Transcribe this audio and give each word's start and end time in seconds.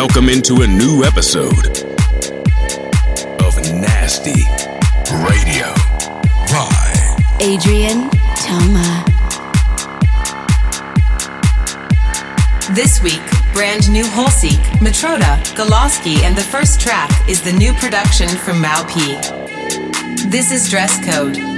Welcome 0.00 0.28
into 0.28 0.62
a 0.62 0.66
new 0.68 1.02
episode 1.02 1.82
of 3.42 3.56
Nasty 3.74 4.44
Radio 5.26 5.74
by 6.52 7.16
Adrien 7.42 8.08
Toma. 8.36 9.04
This 12.70 13.02
week, 13.02 13.20
brand 13.52 13.90
new 13.90 14.04
Holseek, 14.04 14.62
Matroda, 14.78 15.36
Goloski, 15.56 16.22
and 16.22 16.36
the 16.36 16.44
first 16.44 16.80
track 16.80 17.10
is 17.28 17.42
the 17.42 17.52
new 17.54 17.72
production 17.72 18.28
from 18.28 18.60
Mau 18.60 18.84
P. 18.84 19.00
This 20.28 20.52
is 20.52 20.70
Dress 20.70 21.04
Code. 21.04 21.57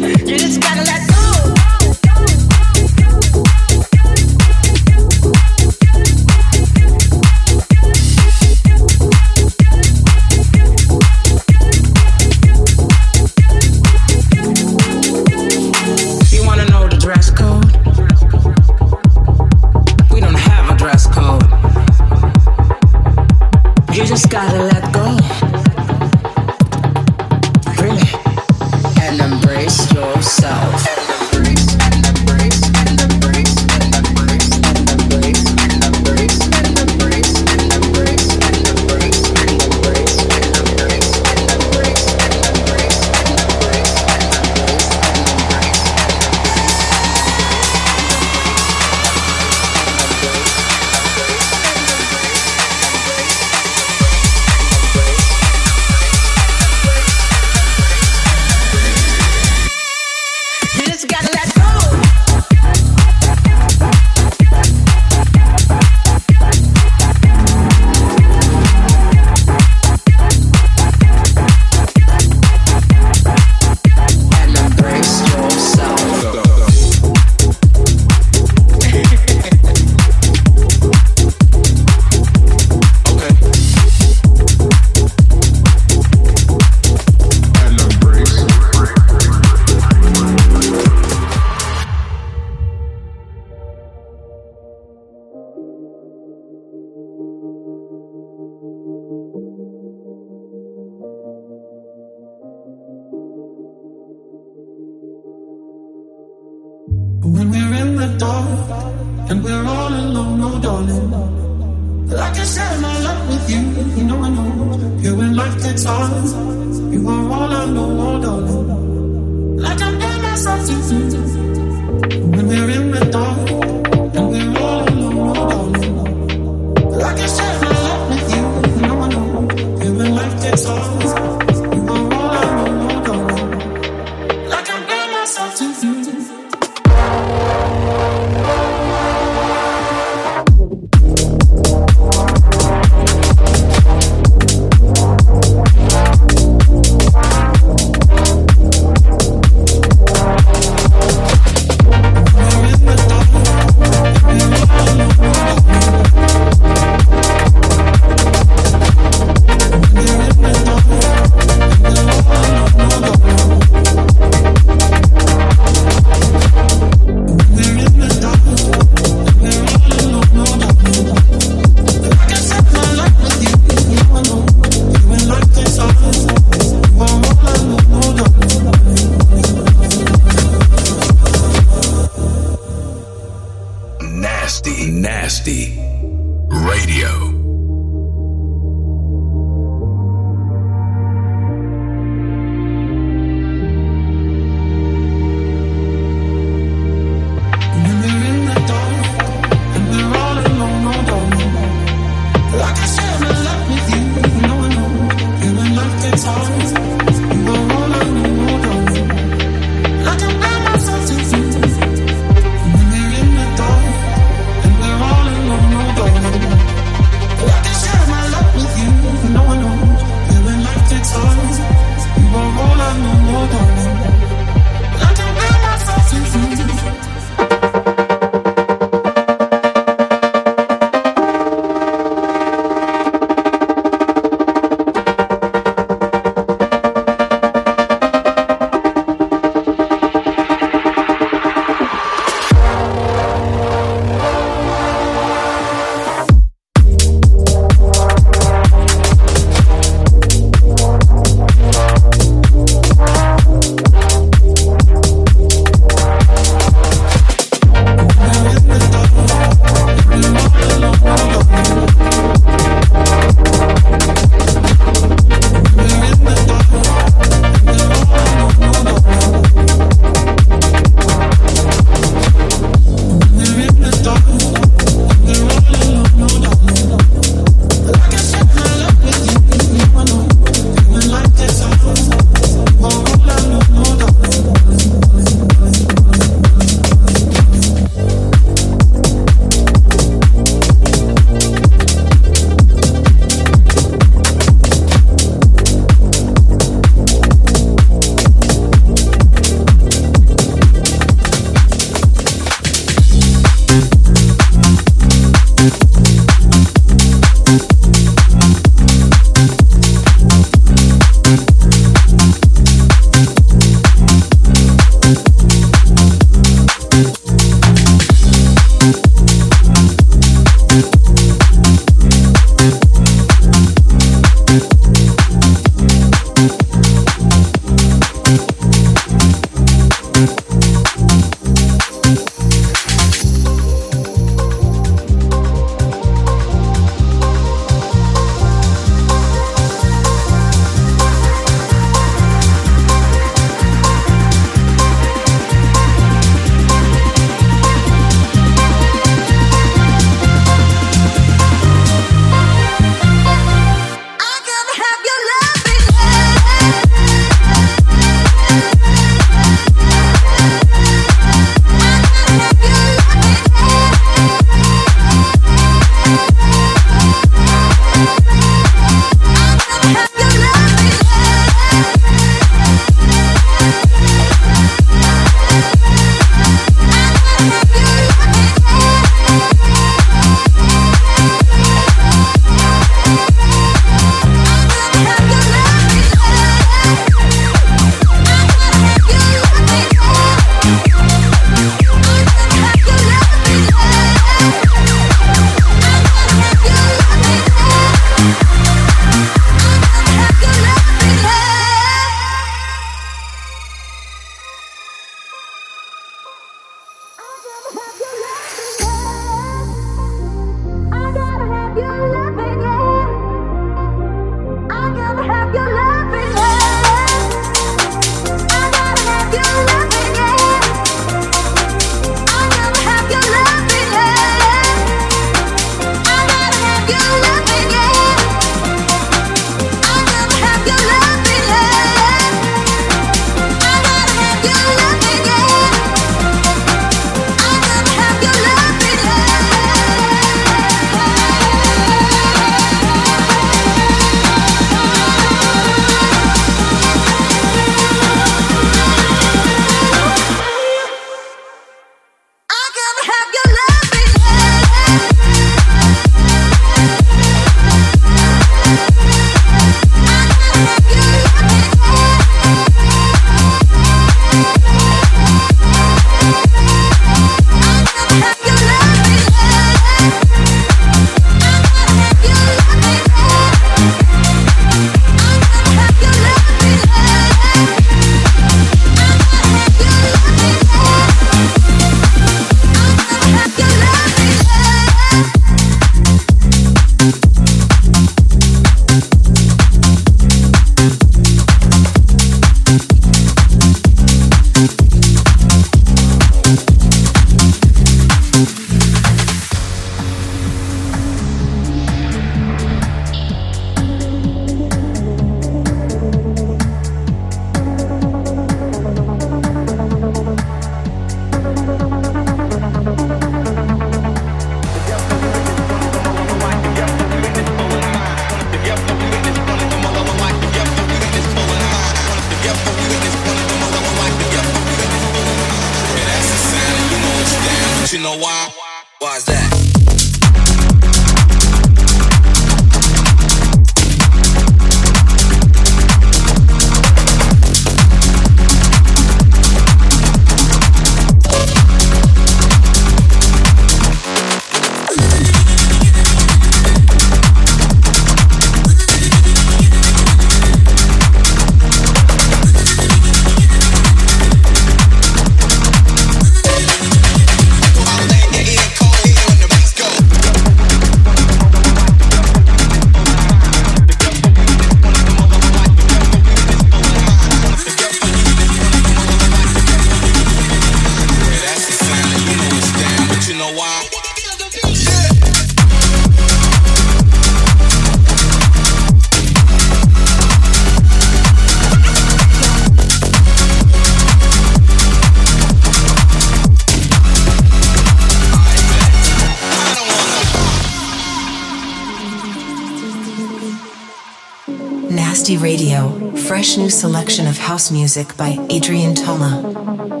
Fresh 596.41 596.57
new 596.57 596.71
selection 596.71 597.27
of 597.27 597.37
house 597.37 597.69
music 597.69 598.17
by 598.17 598.35
Adrien 598.49 598.95
Toma. 598.95 600.00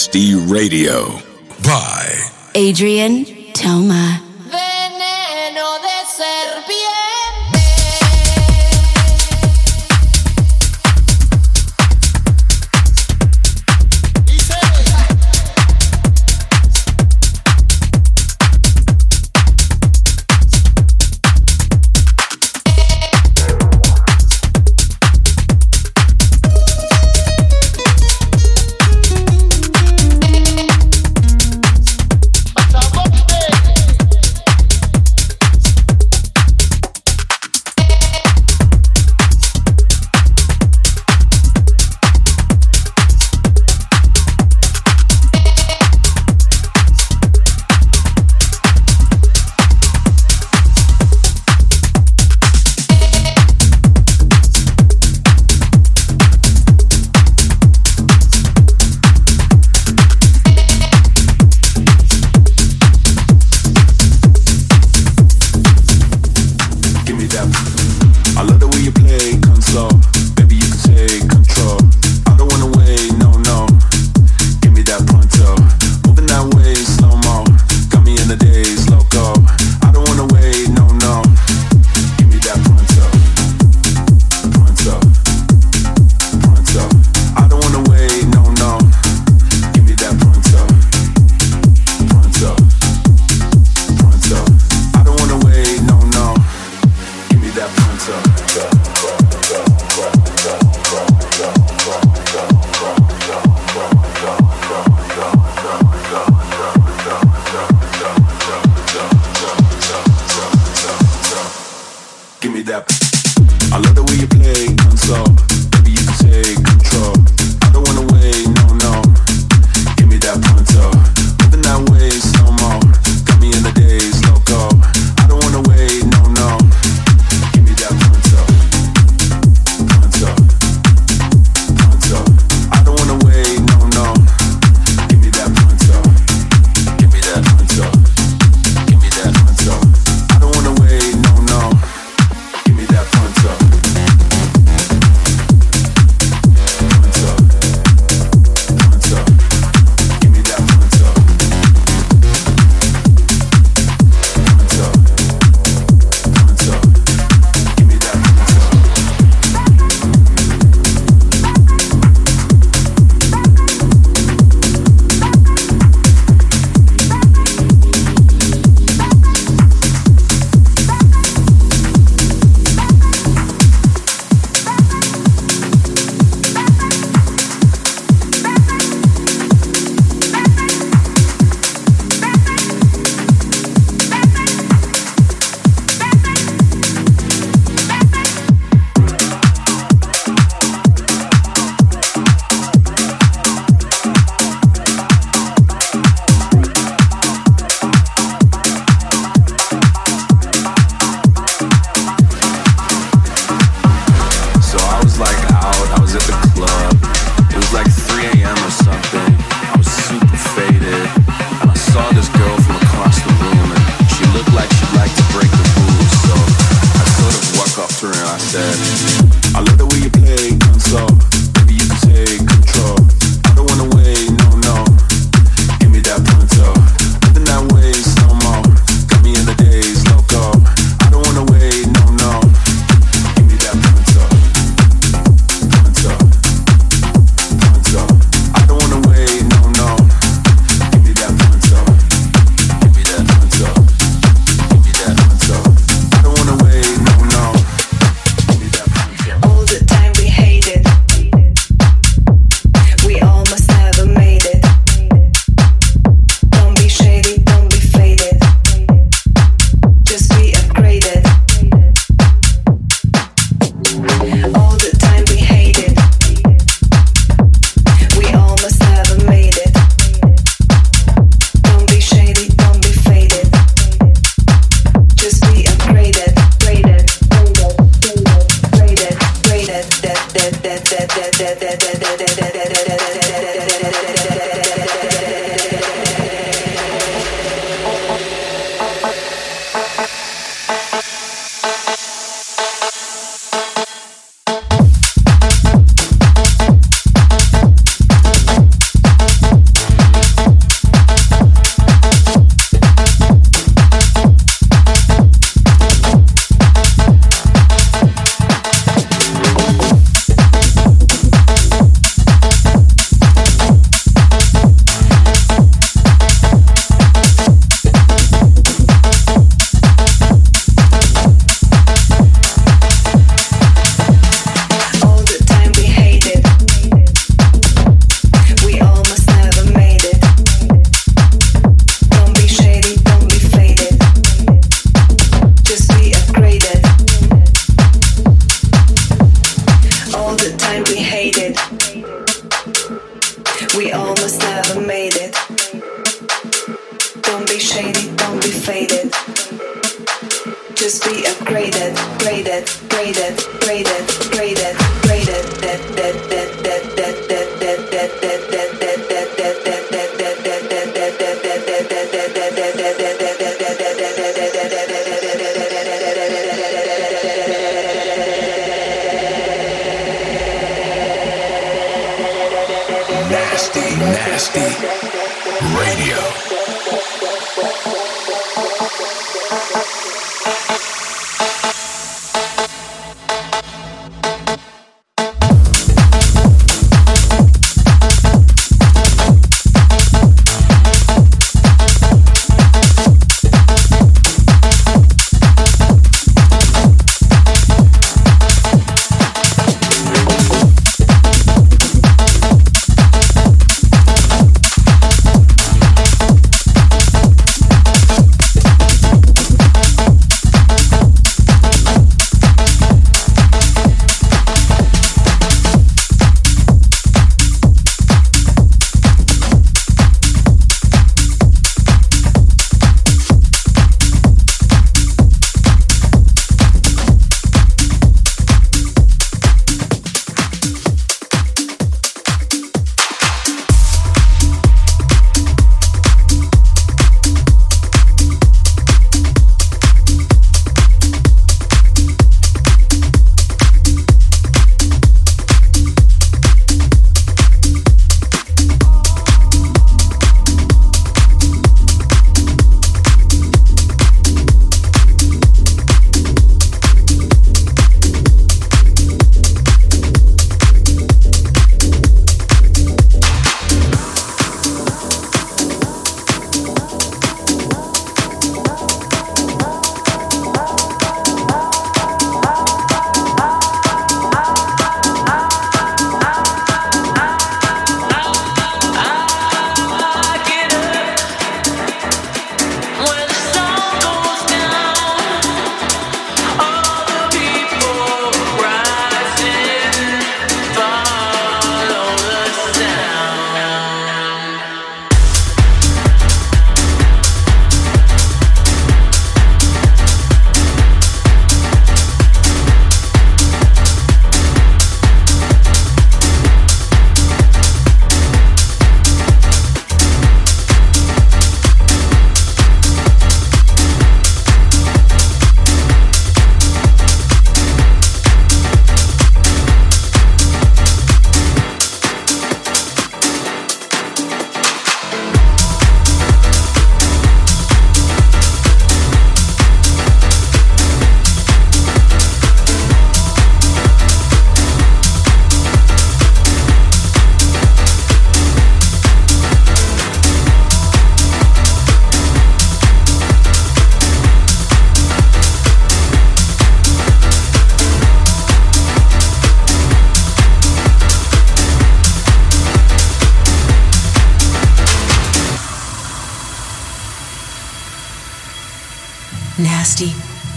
Nasty 0.00 0.34
Radio 0.34 1.20
by 1.62 2.10
Adrien 2.56 3.26
Toma. 3.52 4.29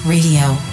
Radio. 0.06 0.73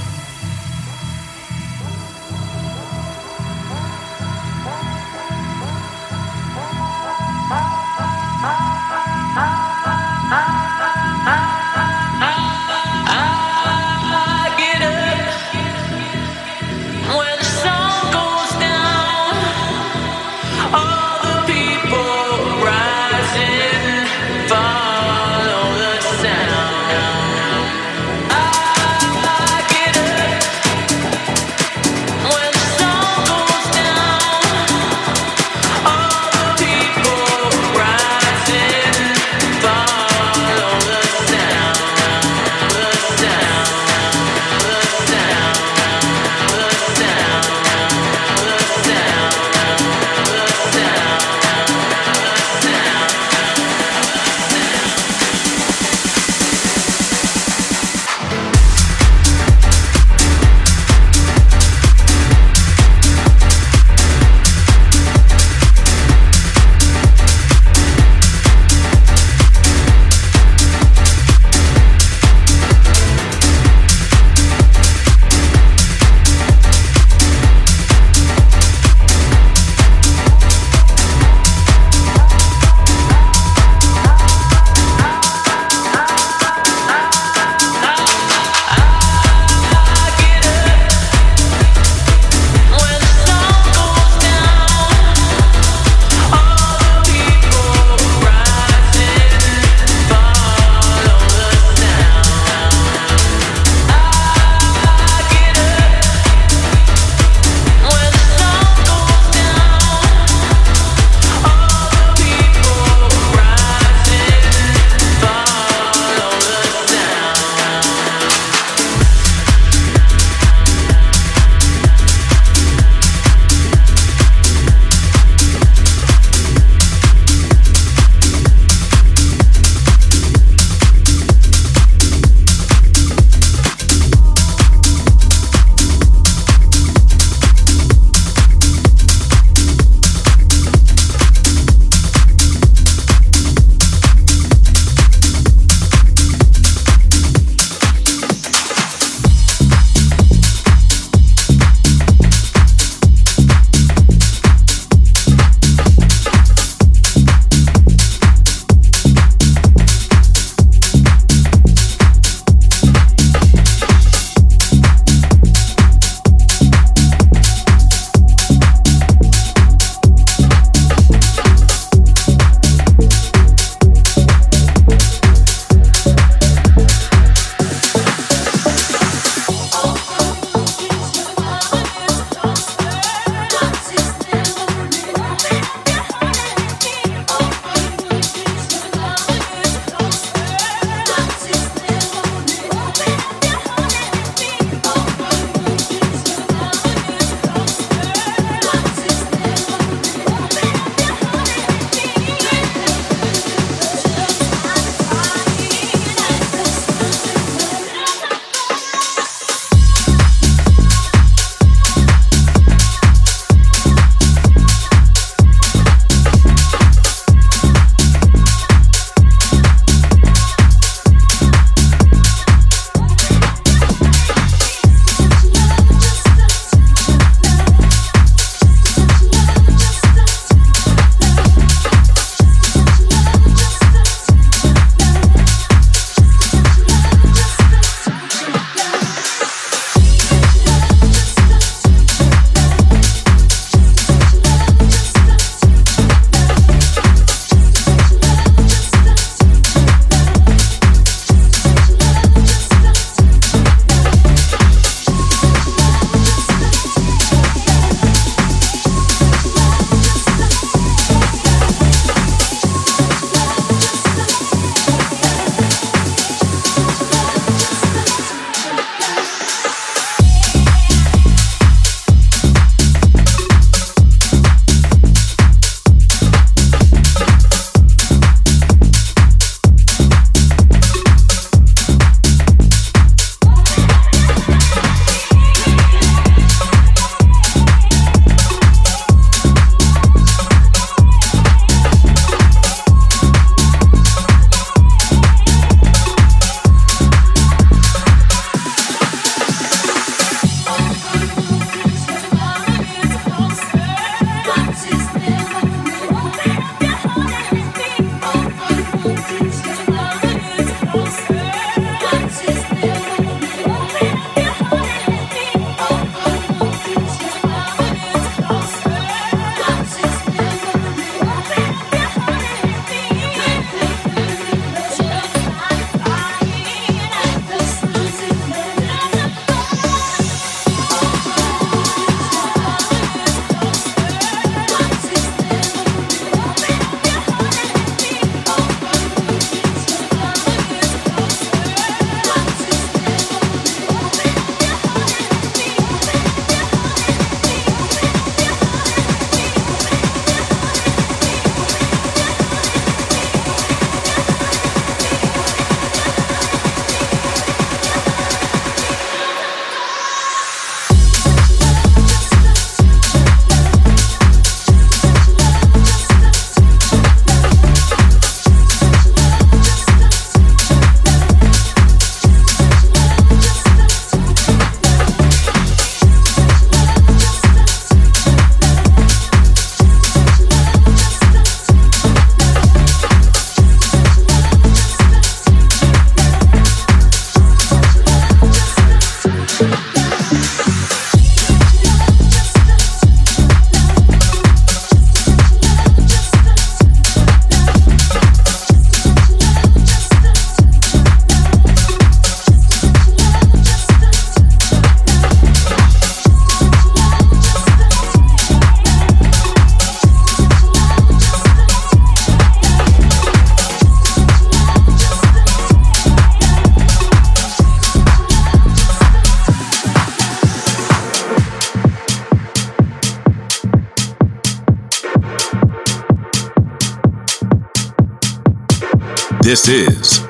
This 429.43 429.69
is 429.69 430.21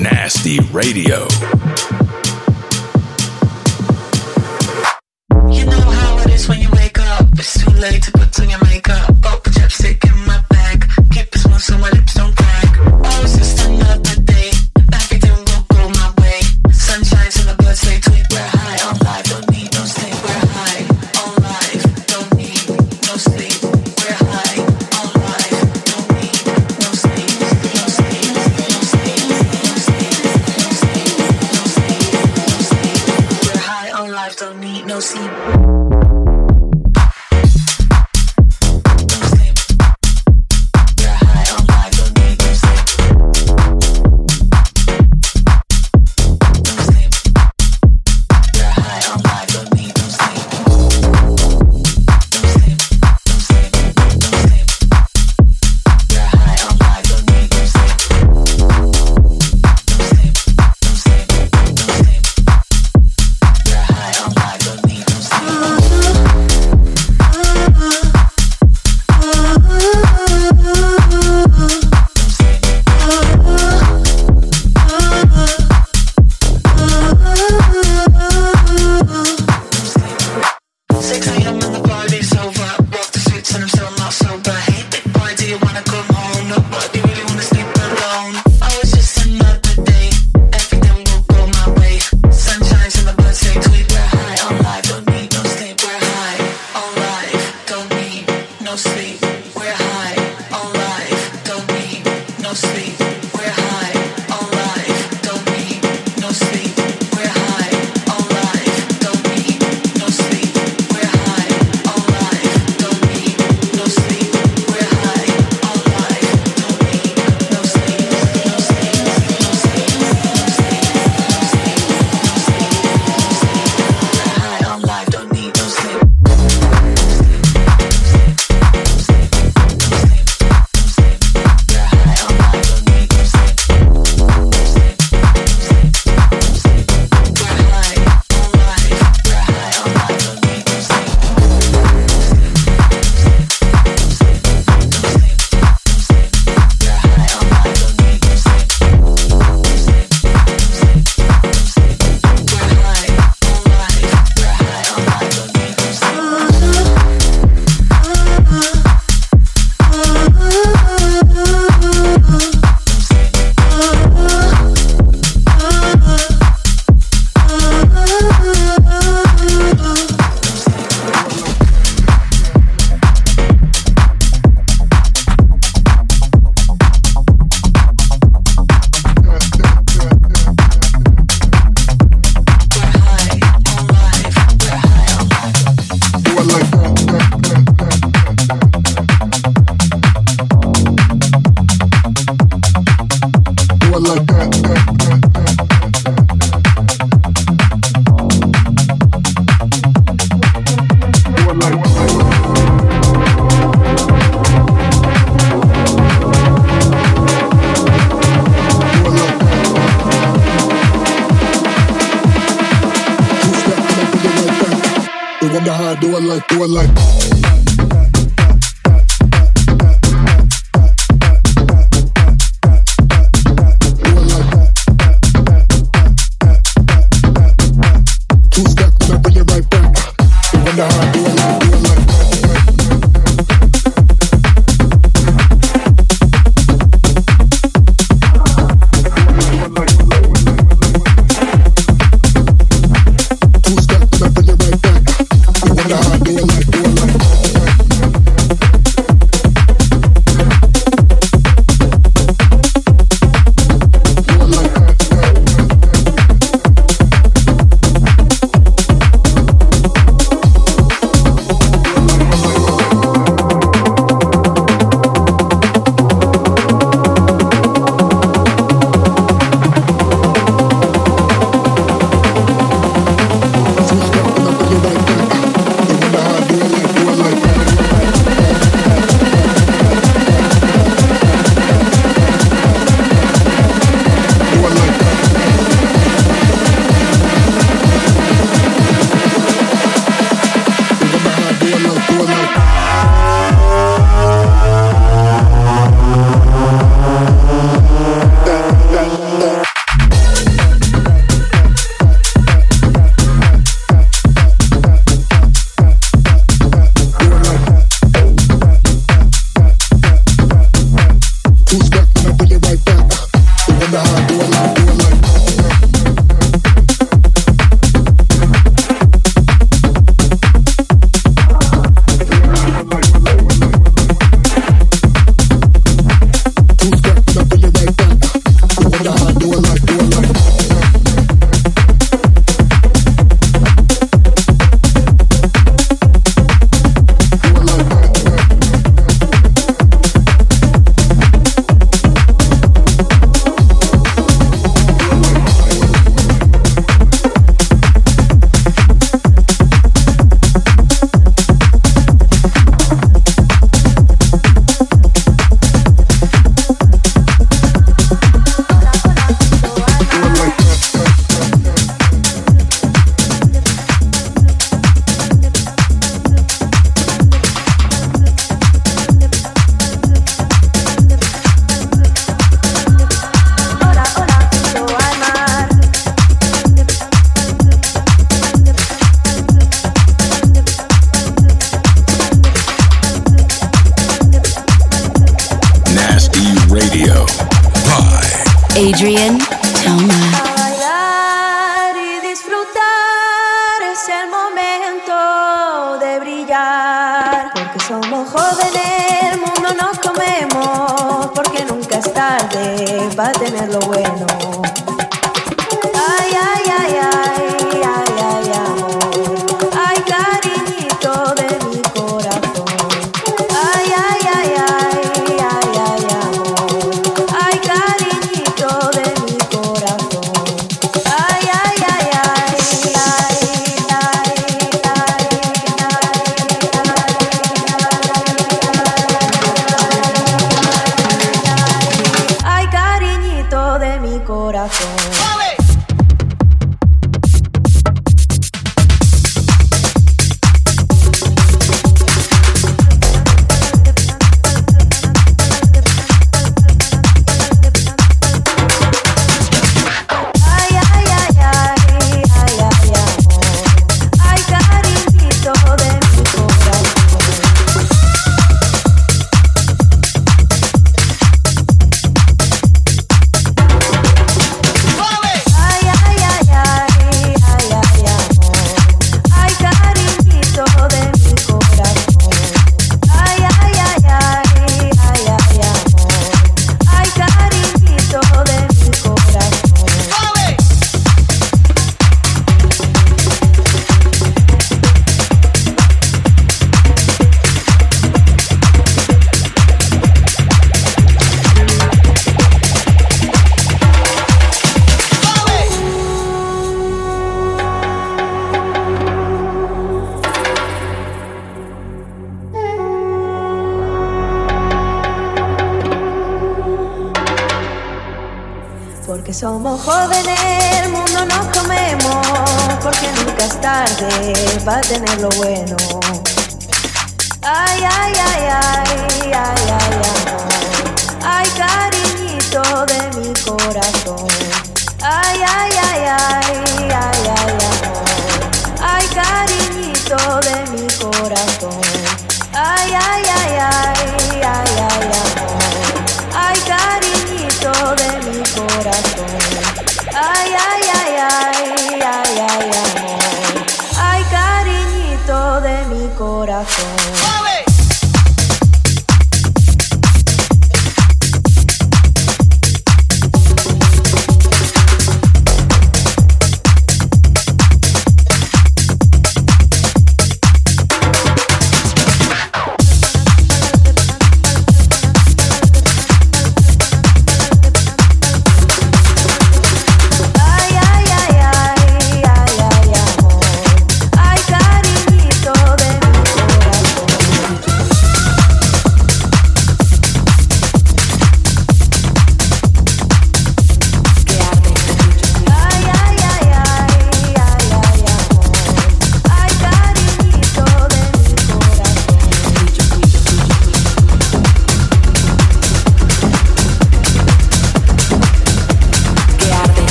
Nasty 0.00 0.60
Radio. 0.72 1.26
You 5.50 5.66
know 5.66 5.80
how 5.80 6.18
it 6.20 6.30
is 6.30 6.48
when 6.48 6.60
you 6.60 6.68
wake 6.72 7.00
up. 7.00 7.26
It's 7.32 7.62
too 7.62 7.72
late 7.72 8.04
to 8.04 8.12
put 8.12 8.40
on 8.40 8.48
your. 8.48 8.71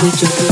with 0.00 0.22
your 0.22 0.47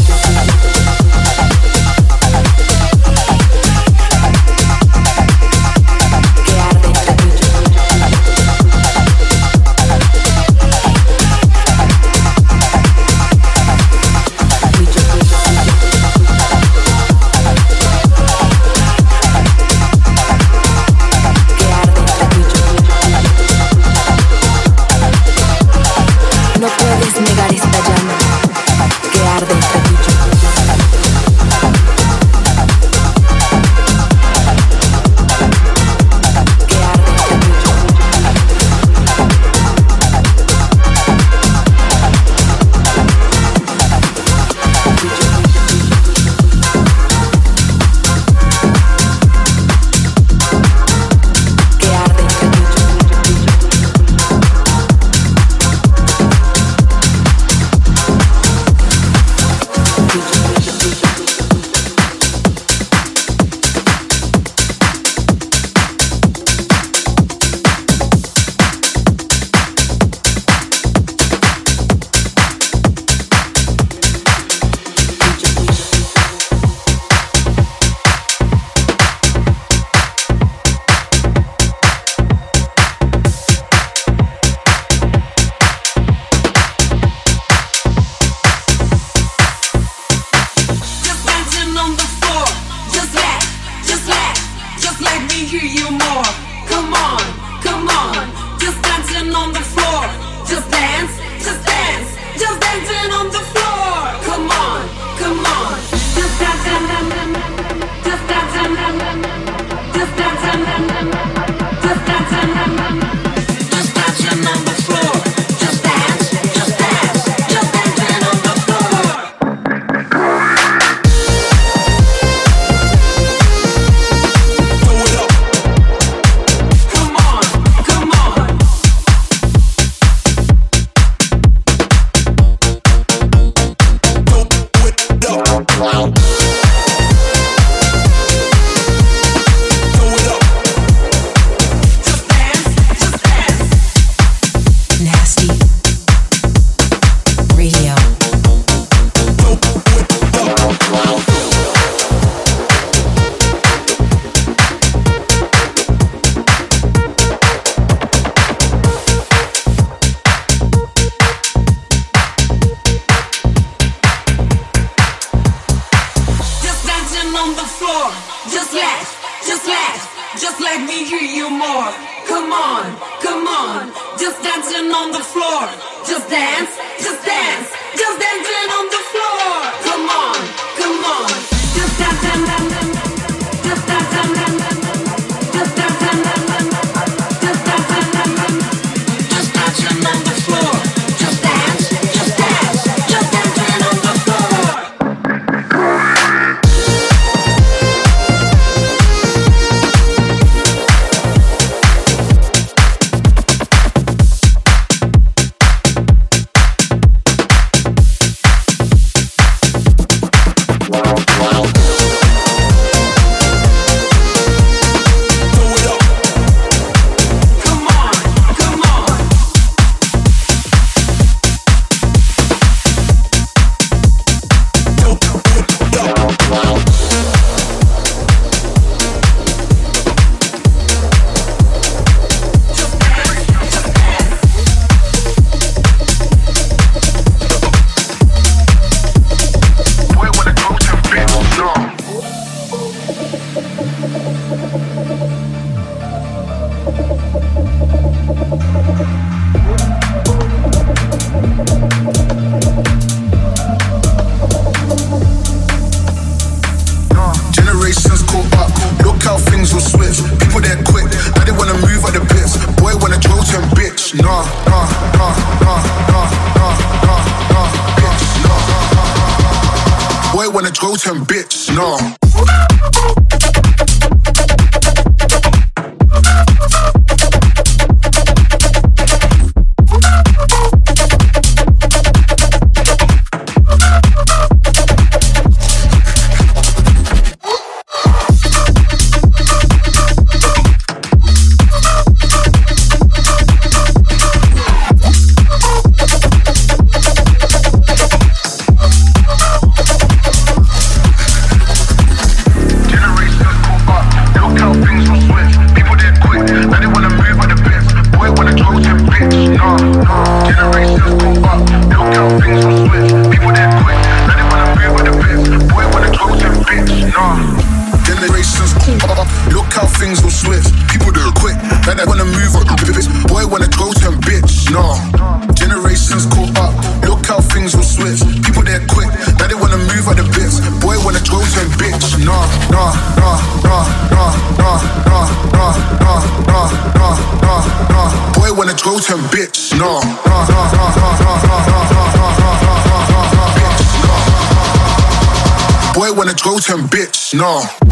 grow 346.42 346.58
10 346.58 346.88
bitch, 346.88 347.34
nah. 347.34 347.85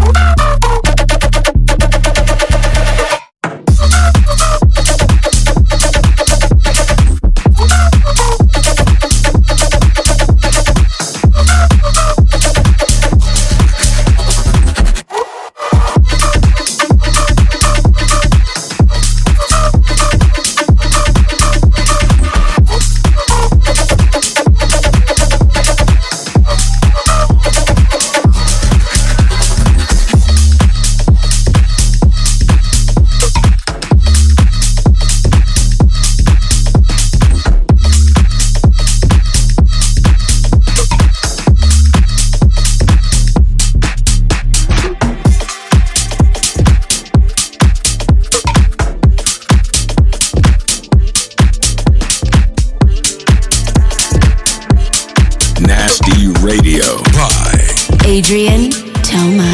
Adrien 58.14 58.70
Toma. 59.02 59.53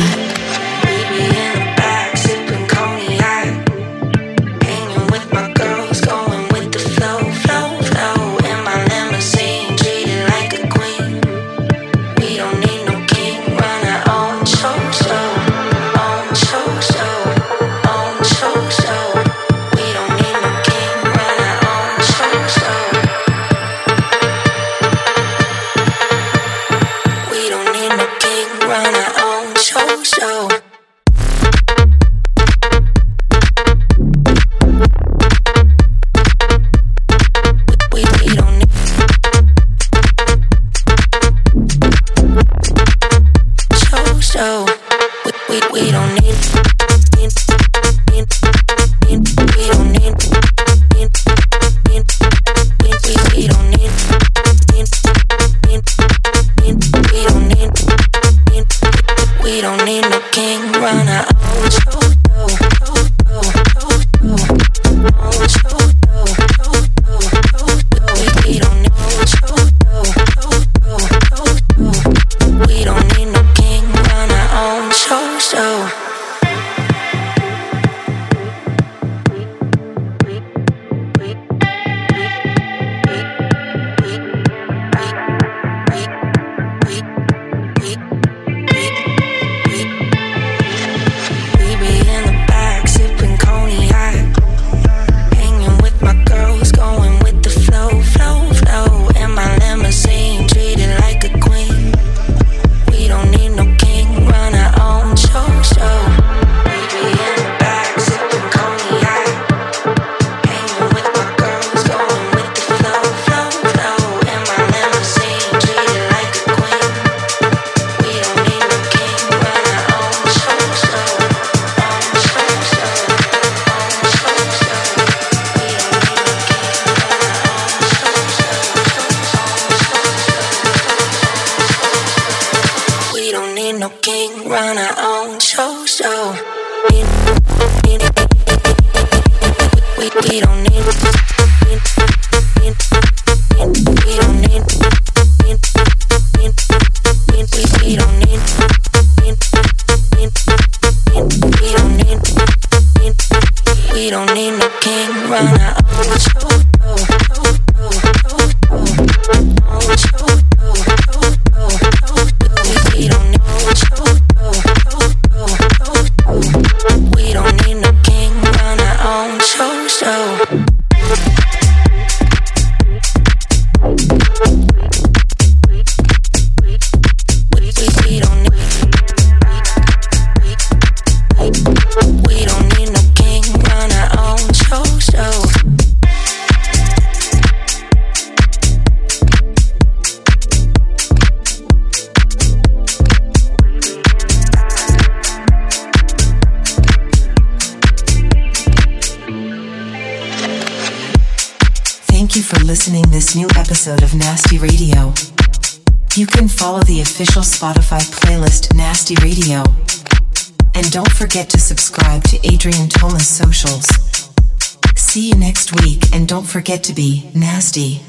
get 216.70 216.84
to 216.84 216.92
be 216.92 217.28
nasty. 217.34 218.00